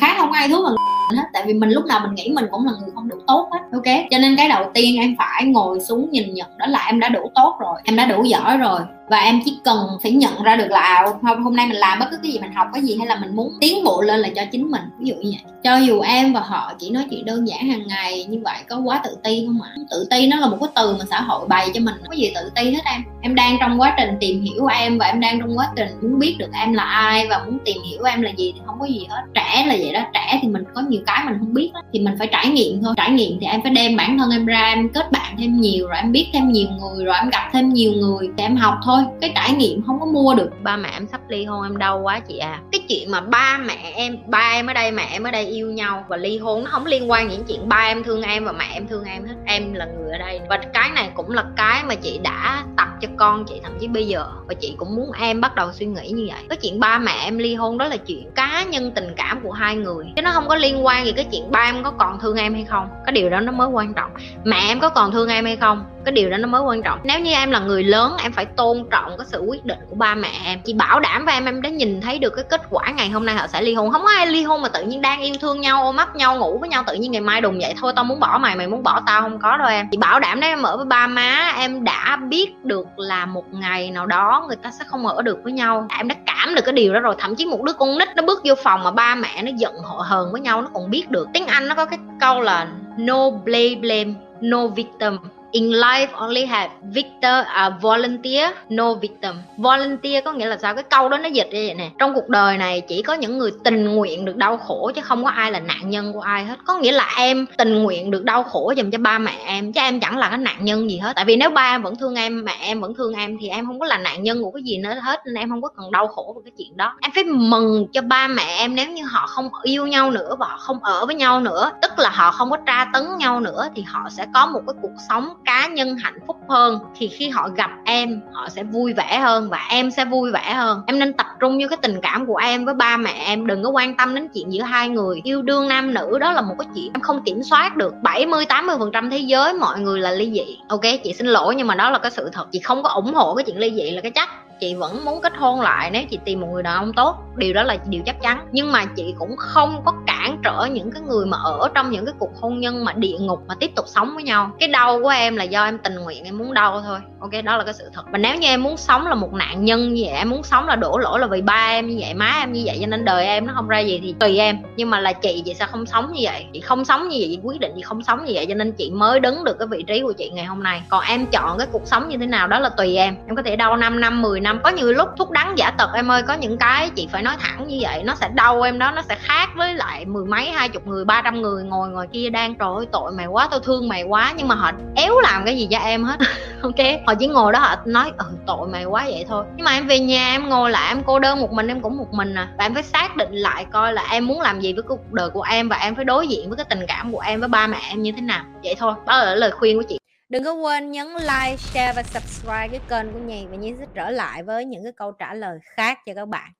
khác 0.00 0.14
không 0.18 0.32
ai 0.32 0.48
thúi 0.48 0.62
mình 0.62 0.74
hết 1.16 1.24
tại 1.32 1.42
vì 1.46 1.54
mình 1.54 1.70
lúc 1.70 1.84
nào 1.84 2.00
mình 2.00 2.14
nghĩ 2.14 2.32
mình 2.34 2.46
cũng 2.50 2.66
là 2.66 2.72
người 2.80 2.90
không 2.94 3.08
đủ 3.08 3.16
tốt 3.26 3.48
hết 3.52 3.58
ok? 3.72 3.96
Cho 4.10 4.18
nên 4.18 4.36
cái 4.36 4.48
đầu 4.48 4.70
tiên 4.74 5.00
em 5.00 5.14
phải 5.18 5.44
ngồi 5.44 5.80
xuống 5.80 6.10
nhìn 6.10 6.34
nhận 6.34 6.58
đó 6.58 6.66
là 6.66 6.86
em 6.86 7.00
đã 7.00 7.08
đủ 7.08 7.30
tốt 7.34 7.56
rồi, 7.60 7.80
em 7.84 7.96
đã 7.96 8.06
đủ 8.06 8.24
giỏi 8.24 8.56
rồi 8.56 8.80
và 9.08 9.18
em 9.18 9.40
chỉ 9.44 9.58
cần 9.64 9.78
phải 10.02 10.12
nhận 10.12 10.42
ra 10.42 10.56
được 10.56 10.68
là 10.70 10.80
à, 10.80 11.06
hôm 11.22 11.42
hôm 11.42 11.56
nay 11.56 11.66
mình 11.66 11.76
làm 11.76 11.98
bất 11.98 12.06
cứ 12.10 12.16
cái 12.22 12.32
gì 12.32 12.38
mình 12.38 12.52
học, 12.52 12.68
cái 12.72 12.82
gì 12.82 12.96
hay 12.98 13.06
là 13.06 13.16
mình 13.16 13.36
muốn 13.36 13.52
tiến 13.60 13.84
bộ 13.84 14.02
lên 14.02 14.20
là 14.20 14.28
cho 14.36 14.42
chính 14.52 14.70
mình, 14.70 14.82
ví 14.98 15.08
dụ 15.08 15.14
như 15.14 15.30
vậy. 15.30 15.52
Cho 15.64 15.76
dù 15.76 16.00
em 16.00 16.32
và 16.32 16.40
họ 16.40 16.72
chỉ 16.78 16.90
nói 16.90 17.04
chuyện 17.10 17.24
đơn 17.24 17.48
giản 17.48 17.68
hàng 17.68 17.86
ngày 17.86 18.24
như 18.24 18.40
vậy 18.44 18.56
có 18.68 18.78
quá 18.84 19.00
tự 19.04 19.16
ti 19.22 19.44
không 19.46 19.62
ạ? 19.62 19.70
Tự 19.90 20.06
ti 20.10 20.26
nó 20.26 20.36
là 20.36 20.46
một 20.46 20.56
cái 20.60 20.68
từ 20.74 20.96
mà 20.98 21.04
xã 21.10 21.20
hội 21.20 21.48
bày 21.48 21.70
cho 21.74 21.80
mình, 21.80 21.94
không 21.98 22.08
có 22.08 22.16
gì 22.16 22.32
tự 22.34 22.50
ti 22.54 22.70
hết 22.70 22.84
em. 22.84 23.02
Em 23.20 23.34
đang 23.34 23.56
trong 23.60 23.80
quá 23.80 23.94
trình 23.98 24.16
tìm 24.20 24.42
hiểu 24.42 24.66
em 24.66 24.98
và 24.98 25.06
em 25.06 25.20
đang 25.20 25.40
trong 25.40 25.58
quá 25.58 25.68
trình 25.76 25.88
muốn 26.02 26.18
biết 26.18 26.36
được 26.38 26.50
em 26.52 26.72
là 26.72 26.82
ai 26.82 27.26
và 27.30 27.44
muốn 27.46 27.58
tìm 27.64 27.76
hiểu 27.90 28.02
em 28.02 28.22
là 28.22 28.30
gì 28.30 28.52
thì 28.54 28.60
không 28.66 28.76
có 28.80 28.86
gì 28.86 29.06
hết. 29.10 29.22
Trẻ 29.34 29.64
là 29.66 29.74
vậy 29.78 29.92
đó, 29.92 30.00
trẻ 30.14 30.38
thì 30.42 30.48
mình 30.48 30.64
có 30.74 30.82
nhiều 30.88 31.00
cái 31.06 31.24
mình 31.24 31.36
không 31.38 31.54
biết 31.54 31.70
đó. 31.74 31.80
thì 31.92 31.98
mình 32.00 32.14
phải 32.18 32.26
trải 32.26 32.48
nghiệm 32.48 32.82
thôi. 32.82 32.94
Trải 32.96 33.10
nghiệm 33.10 33.38
thì 33.40 33.46
em 33.46 33.62
phải 33.62 33.72
đem 33.72 33.96
bản 33.96 34.18
thân 34.18 34.30
em 34.30 34.46
ra, 34.46 34.72
em 34.74 34.88
kết 34.88 35.12
bạn 35.12 35.36
thêm 35.38 35.60
nhiều, 35.60 35.88
rồi 35.88 35.96
em 35.96 36.12
biết 36.12 36.26
thêm 36.32 36.52
nhiều 36.52 36.68
người, 36.80 37.04
rồi 37.04 37.16
em 37.16 37.30
gặp 37.30 37.48
thêm 37.52 37.72
nhiều 37.72 37.92
người, 37.92 38.28
thì 38.36 38.44
em 38.44 38.56
học 38.56 38.74
thôi 38.84 38.95
thôi, 38.96 39.04
cái 39.20 39.32
trải 39.34 39.52
nghiệm 39.52 39.82
không 39.86 40.00
có 40.00 40.06
mua 40.06 40.34
được. 40.34 40.50
Ba 40.62 40.76
mẹ 40.76 40.88
em 40.92 41.06
sắp 41.06 41.20
ly 41.28 41.44
hôn 41.44 41.62
em 41.62 41.76
đau 41.76 42.00
quá 42.02 42.20
chị 42.20 42.38
à. 42.38 42.60
Cái 42.72 42.80
chuyện 42.88 43.10
mà 43.10 43.20
ba 43.20 43.58
mẹ 43.66 43.92
em, 43.94 44.16
ba 44.26 44.50
em 44.52 44.66
ở 44.66 44.72
đây, 44.72 44.92
mẹ 44.92 45.08
em 45.12 45.24
ở 45.24 45.30
đây 45.30 45.46
yêu 45.46 45.70
nhau 45.70 46.04
và 46.08 46.16
ly 46.16 46.38
hôn 46.38 46.64
nó 46.64 46.70
không 46.70 46.86
liên 46.86 47.10
quan 47.10 47.28
những 47.28 47.44
chuyện 47.44 47.68
ba 47.68 47.76
em 47.76 48.04
thương 48.04 48.22
em 48.22 48.44
và 48.44 48.52
mẹ 48.52 48.64
em 48.72 48.86
thương 48.86 49.04
em 49.04 49.24
hết. 49.24 49.34
Em 49.44 49.74
là 49.74 49.86
người 49.86 50.12
ở 50.12 50.18
đây. 50.18 50.40
Và 50.48 50.58
cái 50.72 50.90
này 50.94 51.10
cũng 51.14 51.30
là 51.30 51.44
cái 51.56 51.82
mà 51.84 51.94
chị 51.94 52.20
đã 52.22 52.64
tập 52.76 52.88
cho 53.00 53.08
con 53.16 53.44
chị 53.44 53.60
thậm 53.62 53.72
chí 53.80 53.88
bây 53.88 54.06
giờ. 54.06 54.26
Và 54.48 54.54
chị 54.54 54.74
cũng 54.76 54.96
muốn 54.96 55.12
em 55.12 55.40
bắt 55.40 55.54
đầu 55.54 55.72
suy 55.72 55.86
nghĩ 55.86 56.10
như 56.10 56.26
vậy. 56.28 56.42
Cái 56.48 56.58
chuyện 56.62 56.80
ba 56.80 56.98
mẹ 56.98 57.12
em 57.24 57.38
ly 57.38 57.54
hôn 57.54 57.78
đó 57.78 57.88
là 57.88 57.96
chuyện 57.96 58.30
cá 58.34 58.64
nhân 58.70 58.92
tình 58.94 59.14
cảm 59.16 59.40
của 59.42 59.52
hai 59.52 59.76
người. 59.76 60.04
Chứ 60.16 60.22
nó 60.22 60.32
không 60.32 60.48
có 60.48 60.54
liên 60.54 60.86
quan 60.86 61.04
gì 61.04 61.12
cái 61.12 61.26
chuyện 61.32 61.50
ba 61.50 61.60
em 61.60 61.82
có 61.84 61.90
còn 61.90 62.20
thương 62.20 62.36
em 62.36 62.54
hay 62.54 62.64
không. 62.64 62.88
Cái 63.06 63.12
điều 63.12 63.30
đó 63.30 63.40
nó 63.40 63.52
mới 63.52 63.68
quan 63.68 63.94
trọng. 63.94 64.10
Mẹ 64.44 64.58
em 64.68 64.80
có 64.80 64.88
còn 64.88 65.12
thương 65.12 65.28
em 65.28 65.44
hay 65.44 65.56
không? 65.56 65.84
Cái 66.06 66.12
điều 66.12 66.30
đó 66.30 66.36
nó 66.36 66.48
mới 66.48 66.62
quan 66.62 66.82
trọng. 66.82 66.98
Nếu 67.04 67.20
như 67.20 67.32
em 67.32 67.50
là 67.50 67.58
người 67.58 67.84
lớn, 67.84 68.16
em 68.22 68.32
phải 68.32 68.44
tôn 68.44 68.86
trọng 68.90 69.16
cái 69.18 69.26
sự 69.26 69.40
quyết 69.40 69.64
định 69.64 69.78
của 69.90 69.96
ba 69.96 70.14
mẹ 70.14 70.30
em. 70.44 70.60
Chị 70.64 70.72
bảo 70.72 71.00
đảm 71.00 71.24
với 71.24 71.34
em 71.34 71.44
em 71.44 71.62
đã 71.62 71.70
nhìn 71.70 72.00
thấy 72.00 72.18
được 72.18 72.30
cái 72.36 72.44
kết 72.50 72.60
quả 72.70 72.90
ngày 72.90 73.08
hôm 73.08 73.26
nay 73.26 73.34
họ 73.34 73.46
sẽ 73.46 73.62
ly 73.62 73.74
hôn. 73.74 73.90
Không 73.90 74.02
có 74.02 74.10
ai 74.16 74.26
ly 74.26 74.42
hôn 74.42 74.62
mà 74.62 74.68
tự 74.68 74.82
nhiên 74.82 75.02
đang 75.02 75.20
yêu 75.20 75.34
thương 75.40 75.60
nhau, 75.60 75.82
ôm 75.84 75.96
ấp 75.96 76.16
nhau, 76.16 76.36
ngủ 76.36 76.58
với 76.58 76.68
nhau, 76.68 76.84
tự 76.86 76.94
nhiên 76.94 77.12
ngày 77.12 77.20
mai 77.20 77.40
đùng 77.40 77.58
vậy 77.60 77.74
thôi, 77.80 77.92
tao 77.96 78.04
muốn 78.04 78.20
bỏ 78.20 78.38
mày 78.38 78.56
mày 78.56 78.68
muốn 78.68 78.82
bỏ 78.82 79.00
tao, 79.06 79.22
không 79.22 79.38
có 79.38 79.56
đâu 79.56 79.68
em. 79.68 79.88
Chị 79.90 79.96
bảo 79.96 80.20
đảm 80.20 80.40
đấy, 80.40 80.50
em 80.50 80.62
ở 80.62 80.76
với 80.76 80.86
ba 80.86 81.06
má, 81.06 81.52
em 81.56 81.84
đã 81.84 82.16
biết 82.28 82.64
được 82.64 82.86
là 82.96 83.26
một 83.26 83.44
ngày 83.52 83.90
nào 83.90 84.06
đó 84.06 84.44
người 84.48 84.56
ta 84.56 84.70
sẽ 84.78 84.84
không 84.88 85.06
ở 85.06 85.22
được 85.22 85.38
với 85.44 85.52
nhau. 85.52 85.86
Em 85.98 86.08
đã 86.08 86.14
cảm 86.26 86.54
được 86.54 86.62
cái 86.64 86.72
điều 86.72 86.94
đó 86.94 87.00
rồi, 87.00 87.14
thậm 87.18 87.34
chí 87.34 87.46
một 87.46 87.62
đứa 87.62 87.72
con 87.72 87.98
nít 87.98 88.08
nó 88.16 88.22
bước 88.22 88.40
vô 88.44 88.54
phòng 88.62 88.84
mà 88.84 88.90
ba 88.90 89.14
mẹ 89.14 89.42
nó 89.42 89.50
giận 89.56 89.74
họ 89.84 90.04
hờn 90.08 90.32
với 90.32 90.40
nhau, 90.40 90.62
nó 90.62 90.68
còn 90.74 90.90
biết 90.90 91.10
được. 91.10 91.28
Tiếng 91.32 91.46
anh 91.46 91.68
nó 91.68 91.74
có 91.74 91.84
cái 91.84 91.98
câu 92.20 92.40
là 92.40 92.66
no 92.98 93.30
blame 93.30 93.74
blame, 93.80 94.14
no 94.40 94.66
victim 94.66 95.18
in 95.50 95.70
life 95.70 96.06
only 96.12 96.44
have 96.44 96.70
victor 96.82 97.32
uh, 97.66 97.82
volunteer 97.82 98.50
no 98.68 98.94
victim. 98.94 99.32
Volunteer 99.56 100.24
có 100.24 100.32
nghĩa 100.32 100.46
là 100.46 100.56
sao? 100.56 100.74
Cái 100.74 100.84
câu 100.90 101.08
đó 101.08 101.18
nó 101.18 101.28
dịch 101.28 101.48
như 101.52 101.64
vậy 101.66 101.74
nè. 101.74 101.90
Trong 101.98 102.14
cuộc 102.14 102.28
đời 102.28 102.58
này 102.58 102.80
chỉ 102.80 103.02
có 103.02 103.14
những 103.14 103.38
người 103.38 103.52
tình 103.64 103.84
nguyện 103.84 104.24
được 104.24 104.36
đau 104.36 104.56
khổ 104.56 104.90
chứ 104.94 105.02
không 105.02 105.24
có 105.24 105.30
ai 105.30 105.52
là 105.52 105.60
nạn 105.60 105.90
nhân 105.90 106.12
của 106.12 106.20
ai 106.20 106.44
hết. 106.44 106.56
Có 106.66 106.78
nghĩa 106.78 106.92
là 106.92 107.10
em 107.16 107.46
tình 107.58 107.82
nguyện 107.82 108.10
được 108.10 108.24
đau 108.24 108.42
khổ 108.42 108.72
dùm 108.76 108.90
cho 108.90 108.98
ba 108.98 109.18
mẹ 109.18 109.38
em 109.46 109.72
chứ 109.72 109.80
em 109.80 110.00
chẳng 110.00 110.18
là 110.18 110.28
cái 110.28 110.38
nạn 110.38 110.64
nhân 110.64 110.90
gì 110.90 110.98
hết. 110.98 111.12
Tại 111.16 111.24
vì 111.24 111.36
nếu 111.36 111.50
ba 111.50 111.74
em 111.74 111.82
vẫn 111.82 111.96
thương 111.96 112.14
em 112.14 112.44
mẹ 112.44 112.56
em 112.60 112.80
vẫn 112.80 112.94
thương 112.94 113.14
em 113.14 113.36
thì 113.40 113.48
em 113.48 113.66
không 113.66 113.80
có 113.80 113.86
là 113.86 113.98
nạn 113.98 114.22
nhân 114.22 114.42
của 114.42 114.50
cái 114.50 114.62
gì 114.62 114.78
nữa 114.78 114.94
hết 115.02 115.20
nên 115.26 115.34
em 115.34 115.50
không 115.50 115.62
có 115.62 115.68
cần 115.68 115.90
đau 115.90 116.06
khổ 116.06 116.34
về 116.36 116.42
cái 116.44 116.52
chuyện 116.58 116.76
đó. 116.76 116.94
Em 117.00 117.10
phải 117.14 117.24
mừng 117.24 117.86
cho 117.92 118.02
ba 118.02 118.28
mẹ 118.28 118.56
em 118.58 118.74
nếu 118.74 118.90
như 118.90 119.04
họ 119.04 119.26
không 119.26 119.50
yêu 119.62 119.86
nhau 119.86 120.10
nữa 120.10 120.36
và 120.38 120.46
họ 120.46 120.56
không 120.58 120.78
ở 120.82 121.06
với 121.06 121.14
nhau 121.14 121.40
nữa. 121.40 121.72
Tức 121.82 121.98
là 121.98 122.10
họ 122.10 122.30
không 122.30 122.50
có 122.50 122.56
tra 122.66 122.86
tấn 122.92 123.04
nhau 123.18 123.40
nữa 123.40 123.68
thì 123.74 123.82
họ 123.82 124.08
sẽ 124.10 124.26
có 124.34 124.46
một 124.46 124.60
cái 124.66 124.74
cuộc 124.82 124.94
sống 125.08 125.28
cá 125.46 125.66
nhân 125.66 125.96
hạnh 125.96 126.18
phúc 126.26 126.36
hơn, 126.48 126.78
thì 126.96 127.08
khi 127.08 127.28
họ 127.28 127.48
gặp 127.48 127.70
em, 127.84 128.20
họ 128.32 128.48
sẽ 128.48 128.62
vui 128.62 128.92
vẻ 128.92 129.18
hơn 129.18 129.48
và 129.50 129.66
em 129.70 129.90
sẽ 129.90 130.04
vui 130.04 130.32
vẻ 130.32 130.54
hơn. 130.54 130.82
Em 130.86 130.98
nên 130.98 131.12
tập 131.12 131.26
trung 131.40 131.58
vô 131.60 131.66
cái 131.70 131.78
tình 131.82 132.00
cảm 132.02 132.26
của 132.26 132.36
em 132.36 132.64
với 132.64 132.74
ba 132.74 132.96
mẹ 132.96 133.22
em, 133.26 133.46
đừng 133.46 133.64
có 133.64 133.70
quan 133.70 133.96
tâm 133.96 134.14
đến 134.14 134.28
chuyện 134.28 134.52
giữa 134.52 134.62
hai 134.62 134.88
người. 134.88 135.20
Yêu 135.24 135.42
đương 135.42 135.68
nam 135.68 135.94
nữ, 135.94 136.18
đó 136.20 136.32
là 136.32 136.40
một 136.40 136.54
cái 136.58 136.68
chuyện 136.74 136.90
em 136.94 137.00
không 137.00 137.22
kiểm 137.24 137.42
soát 137.42 137.76
được. 137.76 137.94
70 138.02 138.46
80 138.46 138.76
phần 138.78 138.90
trăm 138.92 139.10
thế 139.10 139.18
giới, 139.18 139.52
mọi 139.52 139.80
người 139.80 140.00
là 140.00 140.10
ly 140.10 140.32
dị. 140.32 140.58
Ok, 140.68 140.82
chị 141.04 141.12
xin 141.12 141.26
lỗi 141.26 141.54
nhưng 141.54 141.66
mà 141.66 141.74
đó 141.74 141.90
là 141.90 141.98
cái 141.98 142.10
sự 142.10 142.30
thật. 142.32 142.46
Chị 142.52 142.58
không 142.58 142.82
có 142.82 142.88
ủng 142.88 143.14
hộ 143.14 143.34
cái 143.34 143.44
chuyện 143.44 143.58
ly 143.58 143.72
dị 143.74 143.90
là 143.90 144.00
cái 144.00 144.10
chắc 144.10 144.28
chị 144.60 144.74
vẫn 144.74 145.04
muốn 145.04 145.20
kết 145.22 145.32
hôn 145.36 145.60
lại, 145.60 145.90
nếu 145.90 146.02
chị 146.10 146.18
tìm 146.24 146.40
một 146.40 146.46
người 146.52 146.62
đàn 146.62 146.74
ông 146.74 146.92
tốt. 146.92 147.16
Điều 147.36 147.54
đó 147.54 147.62
là 147.62 147.76
điều 147.86 148.02
chắc 148.06 148.16
chắn. 148.22 148.46
Nhưng 148.52 148.72
mà 148.72 148.84
chị 148.84 149.14
cũng 149.18 149.36
không 149.36 149.82
có 149.84 149.92
cả 150.06 150.15
cản 150.26 150.38
trở 150.42 150.66
những 150.72 150.90
cái 150.92 151.02
người 151.02 151.26
mà 151.26 151.36
ở 151.44 151.68
trong 151.74 151.90
những 151.90 152.04
cái 152.04 152.14
cuộc 152.18 152.30
hôn 152.40 152.60
nhân 152.60 152.84
mà 152.84 152.92
địa 152.92 153.16
ngục 153.20 153.42
mà 153.48 153.54
tiếp 153.60 153.70
tục 153.76 153.84
sống 153.88 154.14
với 154.14 154.24
nhau. 154.24 154.50
Cái 154.60 154.68
đau 154.68 155.02
của 155.02 155.08
em 155.08 155.36
là 155.36 155.44
do 155.44 155.64
em 155.64 155.78
tình 155.78 155.94
nguyện, 155.94 156.24
em 156.24 156.38
muốn 156.38 156.54
đau 156.54 156.80
thôi. 156.80 156.98
Ok, 157.20 157.30
đó 157.44 157.56
là 157.56 157.64
cái 157.64 157.74
sự 157.74 157.90
thật. 157.94 158.02
Và 158.12 158.18
nếu 158.18 158.36
như 158.36 158.48
em 158.48 158.62
muốn 158.62 158.76
sống 158.76 159.06
là 159.06 159.14
một 159.14 159.32
nạn 159.32 159.64
nhân 159.64 159.94
như 159.94 160.02
vậy, 160.06 160.14
em 160.14 160.30
muốn 160.30 160.42
sống 160.42 160.66
là 160.66 160.76
đổ 160.76 160.98
lỗi 160.98 161.20
là 161.20 161.26
vì 161.26 161.42
ba 161.42 161.66
em 161.68 161.88
như 161.88 161.96
vậy, 162.00 162.14
má 162.14 162.32
em 162.40 162.52
như 162.52 162.62
vậy, 162.66 162.78
cho 162.80 162.86
nên 162.86 163.04
đời 163.04 163.26
em 163.26 163.46
nó 163.46 163.52
không 163.56 163.68
ra 163.68 163.78
gì 163.78 164.00
thì 164.02 164.14
tùy 164.20 164.38
em. 164.38 164.58
Nhưng 164.76 164.90
mà 164.90 165.00
là 165.00 165.12
chị 165.12 165.42
vậy 165.46 165.54
sao 165.54 165.68
không 165.70 165.86
sống 165.86 166.12
như 166.12 166.20
vậy? 166.22 166.46
Chị 166.52 166.60
không 166.60 166.84
sống 166.84 167.08
như 167.08 167.16
vậy, 167.20 167.28
chị 167.30 167.40
quyết 167.42 167.60
định 167.60 167.72
chị 167.76 167.82
không 167.82 168.02
sống 168.02 168.24
như 168.24 168.32
vậy, 168.34 168.46
cho 168.48 168.54
nên 168.54 168.72
chị 168.72 168.90
mới 168.90 169.20
đứng 169.20 169.44
được 169.44 169.58
cái 169.58 169.68
vị 169.68 169.84
trí 169.86 170.02
của 170.02 170.12
chị 170.12 170.30
ngày 170.30 170.44
hôm 170.44 170.62
nay. 170.62 170.82
Còn 170.88 171.04
em 171.08 171.26
chọn 171.26 171.58
cái 171.58 171.66
cuộc 171.72 171.82
sống 171.86 172.08
như 172.08 172.18
thế 172.18 172.26
nào 172.26 172.46
đó 172.48 172.58
là 172.58 172.68
tùy 172.68 172.96
em. 172.96 173.16
Em 173.26 173.36
có 173.36 173.42
thể 173.42 173.56
đau 173.56 173.76
5 173.76 174.00
năm 174.00 174.22
10 174.22 174.40
năm. 174.40 174.60
Có 174.64 174.70
nhiều 174.70 174.92
lúc 174.92 175.08
thuốc 175.18 175.30
đắng 175.30 175.58
giả 175.58 175.70
tật 175.70 175.90
em 175.94 176.10
ơi, 176.10 176.22
có 176.22 176.34
những 176.34 176.58
cái 176.58 176.90
chị 176.90 177.08
phải 177.12 177.22
nói 177.22 177.34
thẳng 177.40 177.66
như 177.68 177.78
vậy, 177.80 178.02
nó 178.02 178.14
sẽ 178.14 178.28
đau 178.34 178.62
em 178.62 178.78
đó, 178.78 178.90
nó 178.90 179.02
sẽ 179.02 179.14
khác 179.20 179.48
với 179.56 179.74
lại 179.74 180.04
mười 180.16 180.24
mấy 180.24 180.50
hai 180.50 180.68
chục 180.68 180.86
người 180.86 181.04
ba 181.04 181.22
trăm 181.24 181.42
người 181.42 181.64
ngồi 181.64 181.88
ngoài 181.88 182.08
kia 182.12 182.30
đang 182.30 182.54
trời 182.54 182.68
ơi 182.76 182.86
tội 182.92 183.12
mày 183.12 183.26
quá 183.26 183.48
tôi 183.50 183.60
thương 183.64 183.88
mày 183.88 184.02
quá. 184.02 184.34
Nhưng 184.36 184.48
mà 184.48 184.54
họ 184.54 184.72
éo 184.94 185.20
làm 185.20 185.44
cái 185.44 185.56
gì 185.56 185.68
cho 185.70 185.78
em 185.78 186.04
hết 186.04 186.20
ok? 186.62 186.74
Họ 187.06 187.14
chỉ 187.14 187.26
ngồi 187.26 187.52
đó 187.52 187.58
họ 187.58 187.76
nói 187.84 188.12
ừ 188.18 188.26
tội 188.46 188.68
mày 188.68 188.84
quá 188.84 189.04
vậy 189.04 189.24
thôi. 189.28 189.44
Nhưng 189.56 189.64
mà 189.64 189.72
em 189.72 189.86
về 189.86 189.98
nhà 190.00 190.28
em 190.32 190.48
ngồi 190.48 190.70
lại 190.70 190.88
em 190.88 191.02
cô 191.06 191.18
đơn 191.18 191.40
một 191.40 191.52
mình 191.52 191.68
em 191.68 191.80
cũng 191.80 191.96
một 191.96 192.12
mình 192.12 192.34
à. 192.34 192.48
Và 192.58 192.64
em 192.64 192.74
phải 192.74 192.82
xác 192.82 193.16
định 193.16 193.32
lại 193.32 193.66
coi 193.72 193.92
là 193.92 194.06
em 194.10 194.26
muốn 194.26 194.40
làm 194.40 194.60
gì 194.60 194.72
với 194.72 194.82
cuộc 194.82 195.12
đời 195.12 195.30
của 195.30 195.42
em 195.42 195.68
và 195.68 195.76
em 195.76 195.94
phải 195.94 196.04
đối 196.04 196.28
diện 196.28 196.48
với 196.48 196.56
cái 196.56 196.66
tình 196.70 196.86
cảm 196.88 197.12
của 197.12 197.20
em 197.20 197.40
với 197.40 197.48
ba 197.48 197.66
mẹ 197.66 197.78
em 197.90 198.02
như 198.02 198.12
thế 198.12 198.20
nào. 198.20 198.44
Vậy 198.64 198.74
thôi 198.78 198.94
đó 199.06 199.18
là 199.18 199.34
lời 199.34 199.50
khuyên 199.50 199.76
của 199.76 199.84
chị. 199.88 199.98
Đừng 200.28 200.44
có 200.44 200.52
quên 200.52 200.90
nhấn 200.90 201.06
like, 201.06 201.56
share 201.56 201.92
và 201.96 202.02
subscribe 202.02 202.68
cái 202.68 202.80
kênh 202.88 203.12
của 203.12 203.18
nhì 203.18 203.46
và 203.50 203.56
Nhi 203.56 203.74
sẽ 203.78 203.86
trở 203.94 204.10
lại 204.10 204.42
với 204.42 204.64
những 204.64 204.82
cái 204.82 204.92
câu 204.92 205.12
trả 205.12 205.34
lời 205.34 205.58
khác 205.76 205.98
cho 206.06 206.14
các 206.14 206.28
bạn. 206.28 206.50